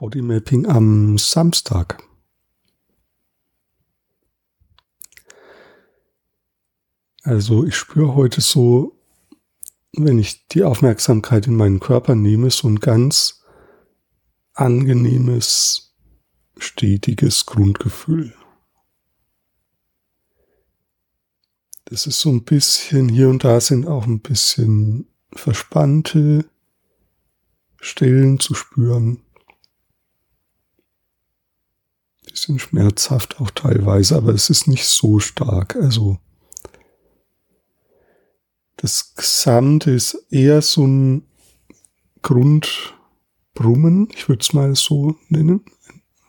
[0.00, 2.02] Bodymapping am Samstag.
[7.22, 8.98] Also ich spüre heute so,
[9.92, 13.44] wenn ich die Aufmerksamkeit in meinen Körper nehme, so ein ganz
[14.54, 15.94] angenehmes,
[16.56, 18.34] stetiges Grundgefühl.
[21.84, 26.46] Das ist so ein bisschen, hier und da sind auch ein bisschen verspannte
[27.82, 29.22] Stellen zu spüren
[32.30, 35.76] bisschen schmerzhaft auch teilweise, aber es ist nicht so stark.
[35.76, 36.18] Also
[38.76, 41.26] das Gesamte ist eher so ein
[42.22, 45.64] Grundbrummen, ich würde es mal so nennen,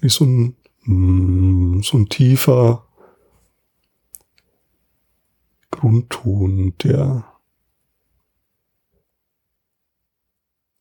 [0.00, 2.86] wie so ein, mm, so ein tiefer
[5.70, 7.24] Grundton, der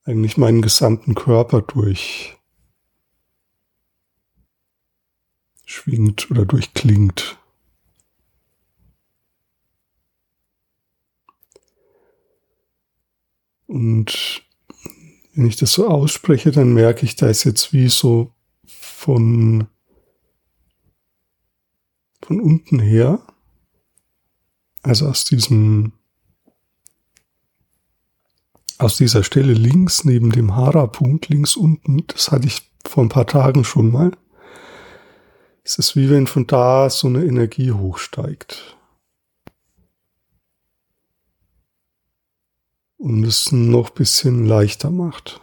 [0.06, 2.38] eigentlich meinen gesamten Körper durch
[5.84, 7.38] schwingt oder durchklingt.
[13.68, 14.44] Und
[15.34, 18.32] wenn ich das so ausspreche, dann merke ich, da ist jetzt wie so
[18.66, 19.68] von,
[22.22, 23.26] von unten her,
[24.84, 25.94] also aus diesem,
[28.78, 33.28] aus dieser Stelle links neben dem Hara-Punkt, links unten, das hatte ich vor ein paar
[33.28, 34.12] Tagen schon mal,
[35.64, 38.78] es ist wie wenn von da so eine Energie hochsteigt.
[42.98, 45.42] Und es noch bisschen leichter macht.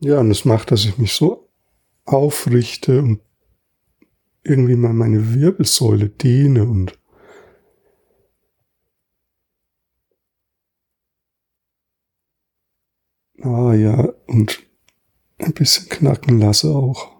[0.00, 1.48] Ja, und es macht, dass ich mich so
[2.04, 3.20] aufrichte und
[4.42, 6.98] irgendwie mal meine Wirbelsäule dehne und
[13.44, 14.62] Ah ja, und
[15.38, 17.10] ein bisschen knacken lasse auch.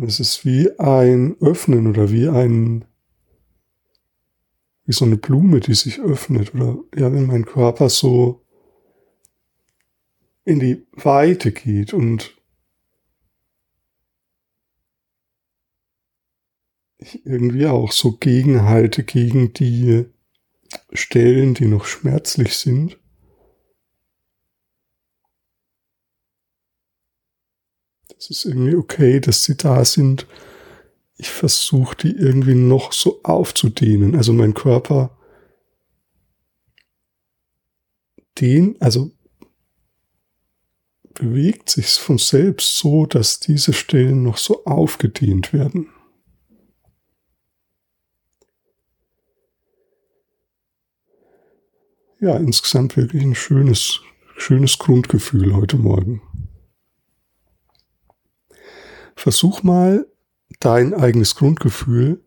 [0.00, 2.84] Es ist wie ein Öffnen oder wie ein,
[4.84, 8.42] wie so eine Blume, die sich öffnet oder ja, wenn mein Körper so
[10.44, 12.35] in die Weite geht und
[16.98, 20.06] irgendwie auch so gegenhalte gegen die
[20.92, 22.98] Stellen, die noch schmerzlich sind.
[28.08, 30.26] Das ist irgendwie okay, dass sie da sind.
[31.18, 34.16] Ich versuche die irgendwie noch so aufzudehnen.
[34.16, 35.16] Also mein Körper
[38.40, 39.10] den, also
[41.14, 45.88] bewegt sich von selbst so, dass diese Stellen noch so aufgedehnt werden.
[52.20, 54.00] Ja, insgesamt wirklich ein schönes,
[54.36, 56.22] schönes Grundgefühl heute Morgen.
[59.14, 60.06] Versuch mal
[60.60, 62.24] dein eigenes Grundgefühl,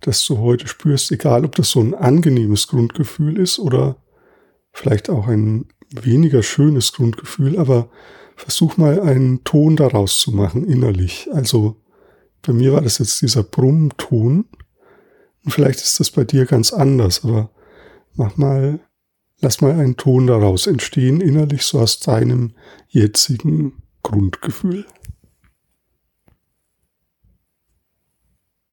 [0.00, 3.96] das du heute spürst, egal ob das so ein angenehmes Grundgefühl ist oder
[4.72, 7.90] vielleicht auch ein weniger schönes Grundgefühl, aber
[8.36, 11.28] versuch mal einen Ton daraus zu machen innerlich.
[11.32, 11.80] Also
[12.42, 14.46] bei mir war das jetzt dieser Brummton
[15.44, 17.50] und vielleicht ist das bei dir ganz anders, aber
[18.14, 18.80] mach mal
[19.44, 22.52] Lass mal einen Ton daraus entstehen, innerlich so aus deinem
[22.88, 24.86] jetzigen Grundgefühl.